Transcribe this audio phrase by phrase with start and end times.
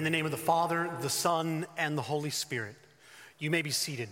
[0.00, 2.74] In the name of the Father, the Son, and the Holy Spirit,
[3.38, 4.08] you may be seated.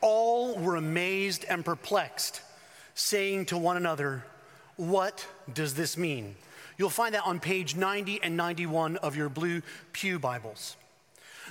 [0.00, 2.42] All were amazed and perplexed,
[2.96, 4.24] saying to one another,
[4.74, 6.34] What does this mean?
[6.76, 9.62] You'll find that on page 90 and 91 of your blue
[9.92, 10.74] Pew Bibles.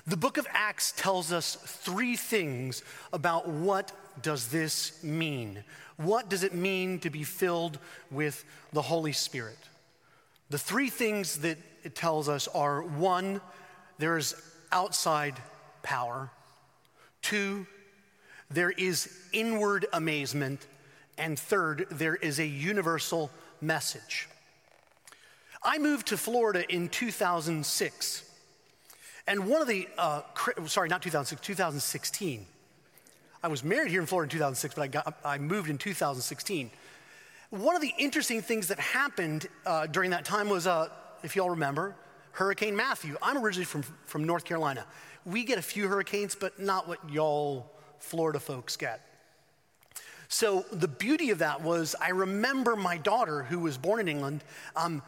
[0.06, 5.64] The book of Acts tells us three things about what does this mean?
[5.96, 7.80] What does it mean to be filled
[8.12, 9.58] with the Holy Spirit?
[10.50, 13.40] The three things that it tells us are one,
[13.98, 14.36] there is
[14.74, 15.36] outside
[15.84, 16.30] power,
[17.22, 17.66] two,
[18.52, 20.68] there is inward amazement,
[21.18, 24.28] and third, there is a universal message.
[25.64, 28.24] I moved to Florida in 2006.
[29.26, 30.22] And one of the, uh,
[30.66, 32.46] sorry, not 2006, 2016.
[33.42, 36.70] I was married here in Florida in 2006, but I, got, I moved in 2016.
[37.50, 40.90] One of the interesting things that happened uh, during that time was, uh,
[41.24, 41.96] if y'all remember,
[42.32, 43.18] Hurricane Matthew.
[43.22, 44.86] I'm originally from, from North Carolina.
[45.26, 49.02] We get a few hurricanes, but not what y'all Florida folks get.
[50.30, 54.44] So the beauty of that was I remember my daughter, who was born in England,
[54.76, 55.02] um,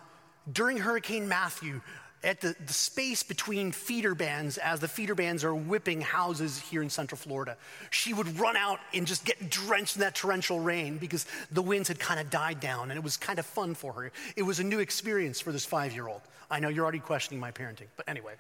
[0.52, 1.82] during Hurricane Matthew,
[2.24, 6.82] at the, the space between feeder bands as the feeder bands are whipping houses here
[6.82, 7.56] in central Florida.
[7.92, 11.88] She would run out and just get drenched in that torrential rain because the winds
[11.88, 14.12] had kind of died down and it was kind of fun for her.
[14.36, 16.22] It was a new experience for this five year old.
[16.52, 18.34] I know you're already questioning my parenting, but anyway,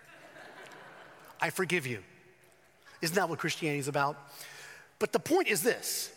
[1.41, 1.99] I forgive you.
[3.01, 4.17] Isn't that what Christianity is about?
[4.97, 6.11] But the point is this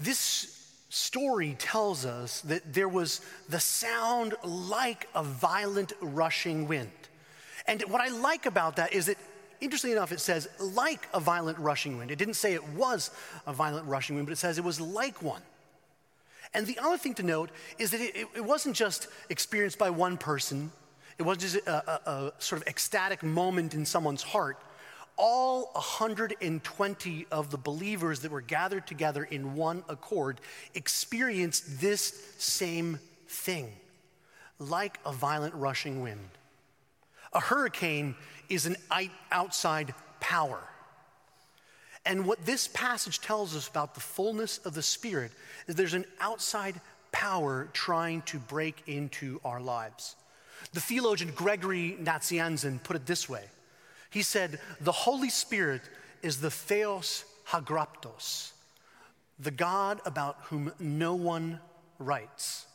[0.00, 0.59] this
[0.90, 6.90] story tells us that there was the sound like a violent rushing wind.
[7.66, 9.16] And what I like about that is that,
[9.60, 12.10] interestingly enough, it says like a violent rushing wind.
[12.10, 13.12] It didn't say it was
[13.46, 15.42] a violent rushing wind, but it says it was like one.
[16.52, 20.18] And the other thing to note is that it, it wasn't just experienced by one
[20.18, 20.72] person,
[21.18, 24.58] it wasn't just a, a, a sort of ecstatic moment in someone's heart
[25.20, 30.40] all 120 of the believers that were gathered together in one accord
[30.74, 32.98] experienced this same
[33.28, 33.70] thing,
[34.58, 36.30] like a violent rushing wind.
[37.34, 38.14] A hurricane
[38.48, 38.76] is an
[39.30, 40.60] outside power.
[42.06, 45.32] And what this passage tells us about the fullness of the Spirit
[45.66, 46.80] is there's an outside
[47.12, 50.16] power trying to break into our lives.
[50.72, 53.44] The theologian Gregory Nazianzen put it this way
[54.10, 55.82] he said, The Holy Spirit
[56.22, 58.52] is the Theos Hagraptos,
[59.38, 61.60] the God about whom no one
[61.98, 62.66] writes.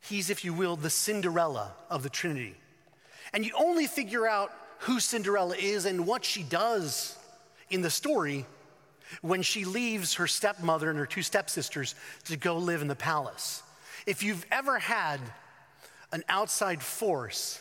[0.00, 2.56] He's, if you will, the Cinderella of the Trinity.
[3.32, 4.50] And you only figure out
[4.80, 7.16] who Cinderella is and what she does
[7.68, 8.46] in the story
[9.20, 11.94] when she leaves her stepmother and her two stepsisters
[12.24, 13.62] to go live in the palace.
[14.06, 15.20] If you've ever had
[16.12, 17.60] an outside force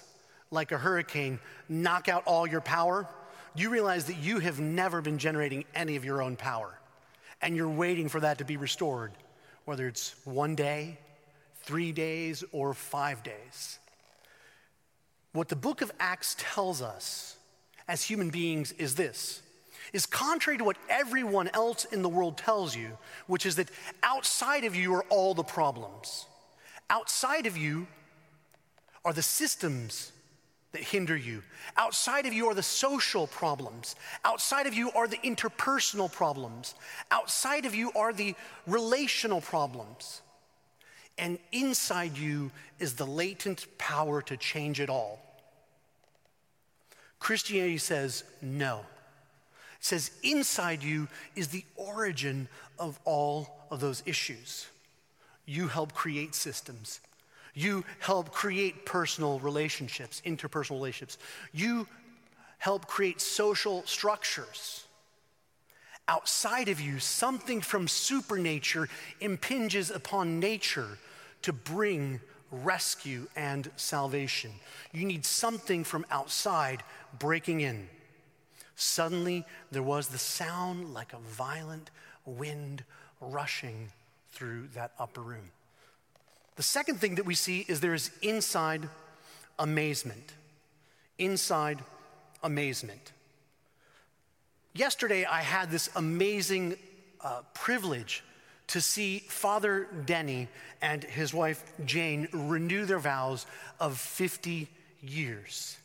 [0.51, 3.07] like a hurricane knock out all your power,
[3.55, 6.79] you realize that you have never been generating any of your own power.
[7.41, 9.11] And you're waiting for that to be restored,
[9.65, 10.97] whether it's one day,
[11.61, 13.79] three days, or five days.
[15.33, 17.37] What the book of Acts tells us
[17.87, 19.41] as human beings is this
[19.91, 22.95] is contrary to what everyone else in the world tells you,
[23.25, 23.69] which is that
[24.03, 26.27] outside of you are all the problems.
[26.91, 27.87] Outside of you
[29.03, 30.11] are the systems
[30.71, 31.41] that hinder you.
[31.77, 33.95] Outside of you are the social problems.
[34.23, 36.75] Outside of you are the interpersonal problems.
[37.11, 38.35] Outside of you are the
[38.67, 40.21] relational problems.
[41.17, 45.19] And inside you is the latent power to change it all.
[47.19, 48.79] Christianity says no.
[49.79, 52.47] It says inside you is the origin
[52.77, 54.67] of all of those issues.
[55.45, 56.99] You help create systems.
[57.59, 61.17] You help create personal relationships, interpersonal relationships.
[61.51, 61.87] You
[62.57, 64.85] help create social structures.
[66.07, 68.87] Outside of you, something from supernature
[69.19, 70.99] impinges upon nature
[71.41, 74.51] to bring rescue and salvation.
[74.93, 76.81] You need something from outside
[77.19, 77.89] breaking in.
[78.77, 81.91] Suddenly, there was the sound like a violent
[82.25, 82.85] wind
[83.19, 83.91] rushing
[84.31, 85.51] through that upper room.
[86.59, 88.89] The second thing that we see is there is inside
[89.59, 90.33] amazement.
[91.17, 91.79] Inside
[92.43, 93.13] amazement.
[94.73, 96.75] Yesterday, I had this amazing
[97.21, 98.25] uh, privilege
[98.67, 100.49] to see Father Denny
[100.81, 103.45] and his wife Jane renew their vows
[103.79, 104.67] of 50
[105.01, 105.77] years.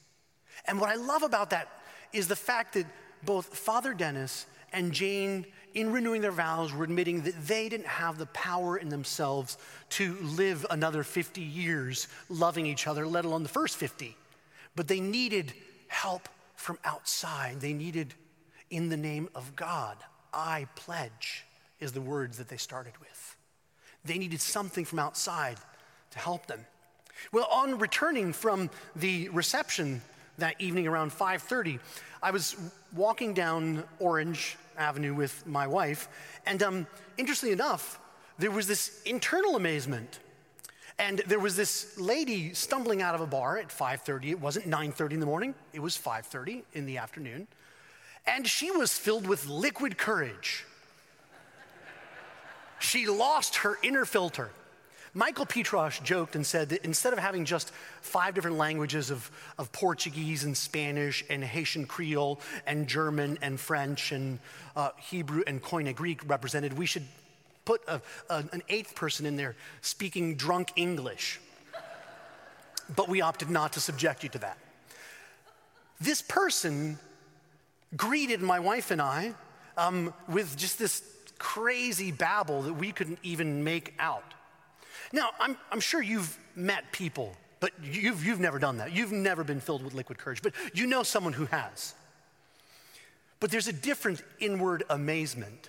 [0.66, 1.68] And what I love about that
[2.12, 2.86] is the fact that
[3.24, 8.16] both Father Dennis and Jane in renewing their vows, were admitting that they didn't have
[8.16, 9.58] the power in themselves
[9.90, 14.16] to live another 50 years loving each other, let alone the first 50.
[14.76, 15.52] But they needed
[15.88, 17.60] help from outside.
[17.60, 18.14] They needed,
[18.70, 19.96] in the name of God,
[20.32, 21.44] I pledge,
[21.80, 23.36] is the words that they started with.
[24.04, 25.56] They needed something from outside
[26.12, 26.64] to help them.
[27.32, 30.02] Well, on returning from the reception
[30.38, 31.78] that evening around 5:30,
[32.22, 32.56] I was
[32.94, 36.08] walking down Orange Avenue with my wife,
[36.46, 36.86] and um,
[37.16, 38.00] interestingly enough,
[38.38, 40.20] there was this internal amazement.
[40.96, 44.30] And there was this lady stumbling out of a bar at 5:30.
[44.30, 47.48] It wasn't 9:30 in the morning, it was 5:30 in the afternoon.
[48.26, 50.64] And she was filled with liquid courage.
[52.78, 54.50] she lost her inner filter.
[55.16, 57.70] Michael Petrosh joked and said that instead of having just
[58.00, 64.10] five different languages of, of Portuguese and Spanish and Haitian Creole and German and French
[64.10, 64.40] and
[64.74, 67.04] uh, Hebrew and Koine Greek represented, we should
[67.64, 71.40] put a, a, an eighth person in there speaking drunk English.
[72.96, 74.58] But we opted not to subject you to that.
[76.00, 76.98] This person
[77.96, 79.32] greeted my wife and I
[79.76, 81.02] um, with just this
[81.38, 84.34] crazy babble that we couldn't even make out.
[85.14, 88.90] Now, I'm, I'm sure you've met people, but you've, you've never done that.
[88.90, 91.94] You've never been filled with liquid courage, but you know someone who has.
[93.38, 95.68] But there's a different inward amazement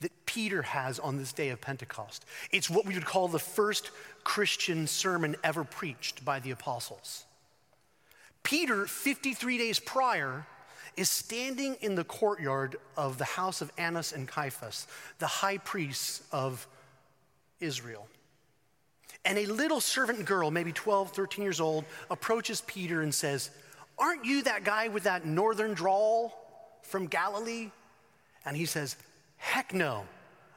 [0.00, 2.24] that Peter has on this day of Pentecost.
[2.50, 3.90] It's what we would call the first
[4.24, 7.26] Christian sermon ever preached by the apostles.
[8.42, 10.46] Peter, 53 days prior,
[10.96, 14.86] is standing in the courtyard of the house of Annas and Caiaphas,
[15.18, 16.66] the high priests of
[17.60, 18.08] Israel.
[19.26, 23.50] And a little servant girl, maybe 12, 13 years old, approaches Peter and says,
[23.98, 26.32] Aren't you that guy with that northern drawl
[26.82, 27.72] from Galilee?
[28.44, 28.96] And he says,
[29.36, 30.04] Heck no,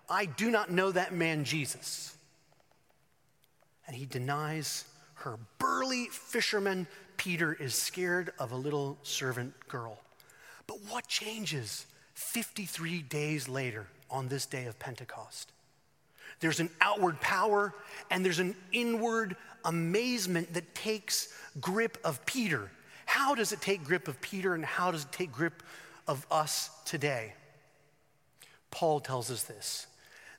[0.08, 2.16] I do not know that man Jesus.
[3.88, 4.86] And he denies
[5.16, 5.40] her.
[5.58, 6.86] Burly fisherman
[7.18, 9.98] Peter is scared of a little servant girl.
[10.68, 15.52] But what changes 53 days later on this day of Pentecost?
[16.40, 17.74] There's an outward power
[18.10, 22.70] and there's an inward amazement that takes grip of Peter.
[23.06, 25.64] How does it take grip of Peter and how does it take grip
[26.08, 27.34] of us today?
[28.72, 29.88] Paul tells us this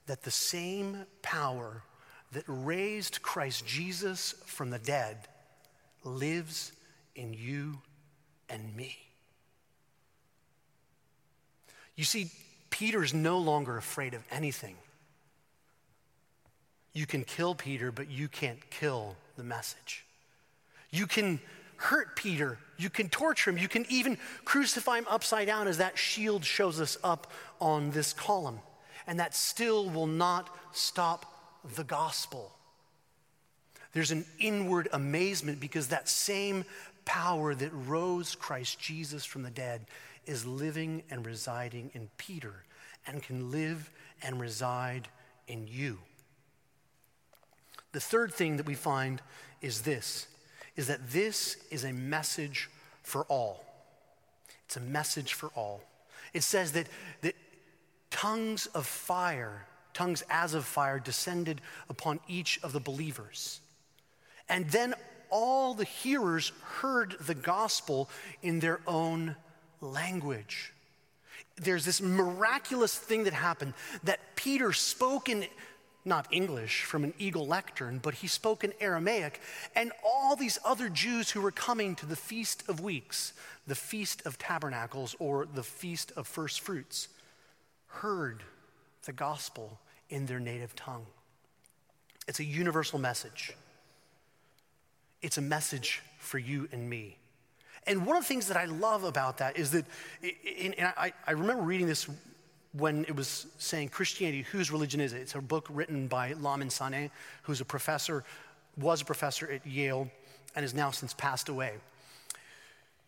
[0.06, 1.82] that the same power
[2.32, 5.16] that raised Christ Jesus from the dead
[6.02, 6.72] lives
[7.14, 7.78] in you
[8.48, 8.96] and me.
[11.96, 12.30] You see,
[12.70, 14.76] Peter's no longer afraid of anything.
[16.92, 20.04] You can kill Peter, but you can't kill the message.
[20.90, 21.40] You can
[21.76, 25.96] hurt Peter, you can torture him, you can even crucify him upside down as that
[25.96, 28.58] shield shows us up on this column.
[29.06, 31.24] And that still will not stop
[31.74, 32.52] the gospel.
[33.92, 36.64] There's an inward amazement because that same
[37.04, 39.86] power that rose Christ Jesus from the dead
[40.26, 42.62] is living and residing in Peter
[43.06, 43.90] and can live
[44.22, 45.08] and reside
[45.48, 45.98] in you.
[47.92, 49.20] The third thing that we find
[49.60, 50.26] is this
[50.76, 52.70] is that this is a message
[53.02, 53.64] for all.
[54.66, 55.82] It's a message for all.
[56.32, 56.86] It says that,
[57.22, 57.34] that
[58.10, 63.60] tongues of fire, tongues as of fire, descended upon each of the believers.
[64.48, 64.94] And then
[65.28, 68.08] all the hearers heard the gospel
[68.42, 69.36] in their own
[69.80, 70.72] language.
[71.56, 73.74] There's this miraculous thing that happened
[74.04, 75.46] that Peter spoke in
[76.04, 79.40] not English from an eagle lectern, but he spoke in Aramaic.
[79.76, 83.32] And all these other Jews who were coming to the Feast of Weeks,
[83.66, 87.08] the Feast of Tabernacles, or the Feast of First Fruits,
[87.86, 88.42] heard
[89.04, 89.78] the gospel
[90.08, 91.06] in their native tongue.
[92.28, 93.54] It's a universal message.
[95.22, 97.16] It's a message for you and me.
[97.86, 99.84] And one of the things that I love about that is that,
[100.22, 102.08] and I, remember reading this
[102.72, 105.20] when it was saying Christianity, whose religion is it?
[105.20, 107.10] It's a book written by Lamin Sanneh,
[107.42, 108.24] who's a professor,
[108.76, 110.08] was a professor at Yale,
[110.54, 111.74] and has now since passed away.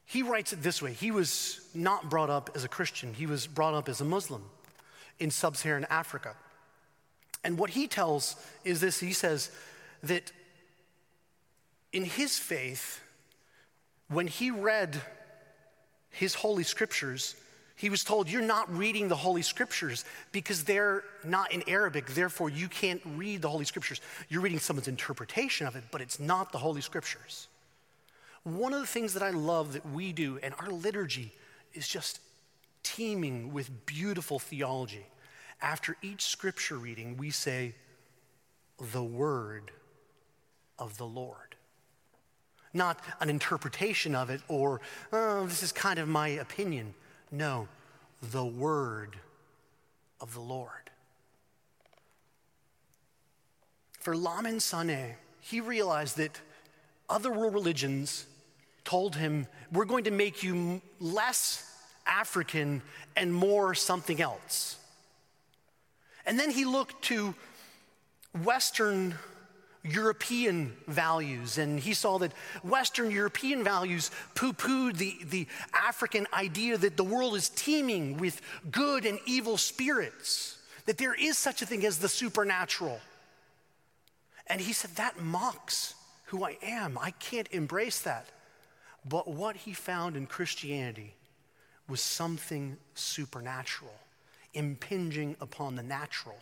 [0.05, 3.47] He writes it this way He was not brought up as a Christian, he was
[3.47, 4.45] brought up as a Muslim
[5.19, 6.35] in sub Saharan Africa.
[7.45, 9.51] And what he tells is this he says
[10.03, 10.33] that
[11.93, 13.01] in his faith,
[14.09, 15.01] when he read
[16.11, 17.35] his holy scriptures,
[17.77, 22.51] he was told, You're not reading the Holy Scriptures because they're not in Arabic, therefore,
[22.51, 24.01] you can't read the Holy Scriptures.
[24.29, 27.49] You're reading someone's interpretation of it, but it's not the Holy Scriptures.
[28.45, 31.33] One of the things that I love that we do, and our liturgy
[31.75, 32.21] is just
[32.83, 35.07] teeming with beautiful theology.
[35.61, 37.75] After each scripture reading, we say,
[38.93, 39.71] the word
[40.79, 41.55] of the Lord.
[42.75, 44.81] Not an interpretation of it or,
[45.13, 46.95] oh, this is kind of my opinion.
[47.33, 47.67] No,
[48.21, 49.17] the word
[50.21, 50.91] of the Lord.
[54.01, 56.39] For Lamin Sanneh, he realized that
[57.09, 58.27] other world religions
[58.85, 61.69] told him, We're going to make you less
[62.07, 62.83] African
[63.17, 64.77] and more something else.
[66.27, 67.35] And then he looked to
[68.43, 69.15] Western
[69.85, 76.79] European values, and he saw that Western European values poo pooed the, the African idea
[76.79, 81.67] that the world is teeming with good and evil spirits, that there is such a
[81.67, 83.01] thing as the supernatural.
[84.47, 85.95] And he said, That mocks
[86.27, 86.97] who I am.
[86.97, 88.29] I can't embrace that.
[89.05, 91.15] But what he found in Christianity
[91.89, 93.95] was something supernatural,
[94.55, 96.39] impinging upon the natural.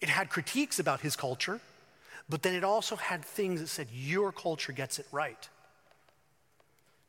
[0.00, 1.60] It had critiques about his culture,
[2.28, 5.48] but then it also had things that said, Your culture gets it right.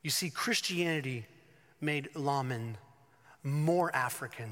[0.03, 1.25] You see, Christianity
[1.81, 2.77] made Lamin
[3.43, 4.49] more African,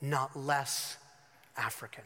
[0.00, 0.96] not less
[1.56, 2.04] African.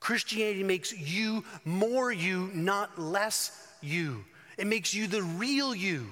[0.00, 4.24] Christianity makes you more you, not less you.
[4.58, 6.08] It makes you the real you.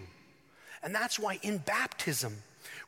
[0.83, 2.37] And that's why in baptism,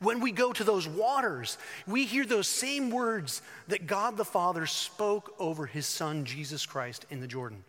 [0.01, 4.67] when we go to those waters, we hear those same words that God the Father
[4.67, 7.65] spoke over his Son, Jesus Christ, in the Jordan.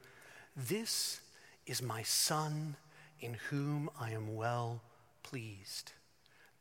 [0.55, 1.21] This
[1.65, 2.75] is my Son
[3.19, 4.81] in whom I am well
[5.23, 5.93] pleased.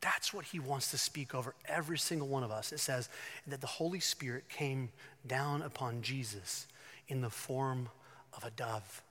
[0.01, 2.73] That's what he wants to speak over every single one of us.
[2.73, 3.09] It says
[3.47, 4.91] that the Holy Spirit came
[5.27, 6.67] down upon Jesus
[7.09, 7.89] in the form
[8.37, 9.03] of a dove.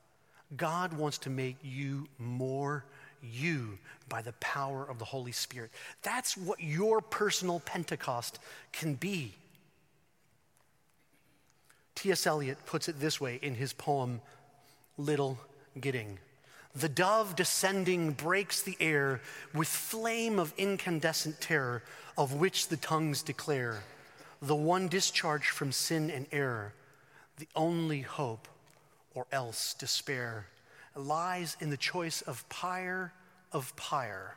[0.57, 2.85] God wants to make you more
[3.21, 3.77] you
[4.09, 5.71] by the power of the Holy Spirit.
[6.01, 8.39] That's what your personal Pentecost
[8.71, 9.33] can be.
[11.95, 12.25] T.S.
[12.25, 14.21] Eliot puts it this way in his poem,
[14.97, 15.37] Little
[15.79, 16.19] Gidding.
[16.75, 19.21] The dove descending breaks the air
[19.53, 21.83] with flame of incandescent terror,
[22.17, 23.83] of which the tongues declare,
[24.41, 26.73] the one discharged from sin and error,
[27.37, 28.47] the only hope,
[29.13, 30.47] or else despair
[30.95, 33.13] lies in the choice of pyre
[33.51, 34.35] of pyre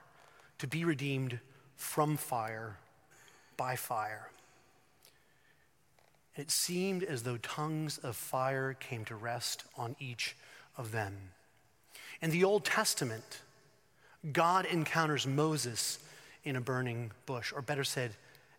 [0.59, 1.39] to be redeemed
[1.77, 2.77] from fire
[3.57, 4.31] by fire.
[6.37, 10.37] It seemed as though tongues of fire came to rest on each
[10.77, 11.15] of them.
[12.21, 13.43] In the Old Testament,
[14.33, 15.99] God encounters Moses
[16.43, 18.13] in a burning bush, or better said,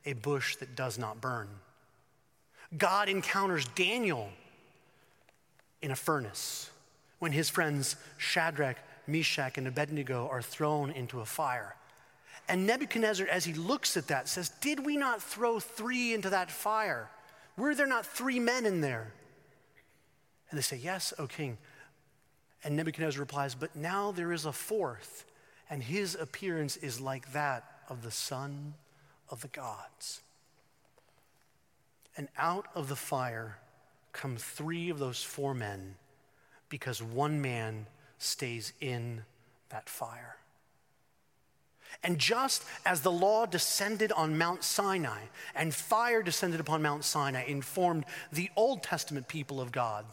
[0.06, 1.48] a bush that does not burn.
[2.78, 4.30] God encounters Daniel
[5.82, 6.70] in a furnace
[7.20, 11.76] when his friends Shadrach, Meshach, and Abednego are thrown into a fire.
[12.48, 16.52] And Nebuchadnezzar, as he looks at that, says, Did we not throw three into that
[16.52, 17.10] fire?
[17.58, 19.14] Were there not three men in there?
[20.50, 21.58] And they say, Yes, O king.
[22.64, 25.26] And Nebuchadnezzar replies, But now there is a fourth,
[25.70, 28.76] and his appearance is like that of the Son
[29.30, 30.22] of the gods.
[32.18, 33.58] And out of the fire
[34.14, 35.96] come three of those four men
[36.70, 39.24] because one man stays in
[39.70, 40.38] that fire.
[42.04, 45.22] And just as the law descended on Mount Sinai
[45.56, 50.06] and fire descended upon Mount Sinai, informed the Old Testament people of God,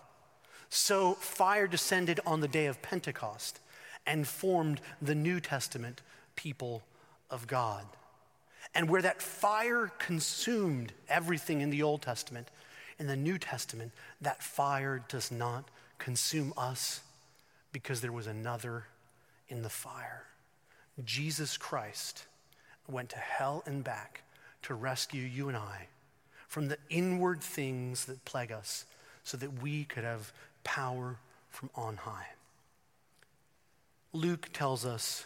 [0.68, 3.61] so fire descended on the day of Pentecost
[4.06, 6.02] and formed the New Testament
[6.37, 6.82] people
[7.30, 7.85] of God.
[8.75, 12.49] And where that fire consumed everything in the Old Testament,
[12.99, 15.68] in the New Testament, that fire does not
[16.02, 17.00] consume us
[17.73, 18.85] because there was another
[19.49, 20.25] in the fire.
[21.04, 22.26] Jesus Christ
[22.88, 24.23] went to hell and back
[24.62, 25.87] to rescue you and I
[26.49, 28.85] from the inward things that plague us
[29.23, 30.32] so that we could have
[30.64, 31.16] power
[31.50, 32.26] from on high.
[34.12, 35.25] Luke tells us,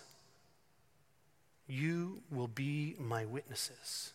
[1.67, 4.13] You will be my witnesses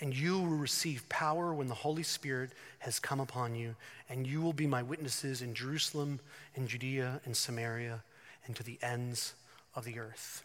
[0.00, 2.50] and you will receive power when the Holy Spirit
[2.80, 3.74] has come upon you,
[4.08, 6.20] and you will be my witnesses in Jerusalem,
[6.54, 8.02] in Judea, in Samaria,
[8.46, 9.34] and to the ends
[9.74, 10.44] of the earth.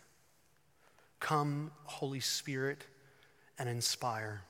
[1.19, 2.85] Come, Holy Spirit,
[3.59, 4.41] and inspire.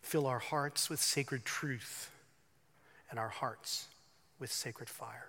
[0.00, 2.10] Fill our hearts with sacred truth
[3.10, 3.88] and our hearts
[4.38, 5.28] with sacred fire.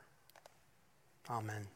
[1.29, 1.67] Amen.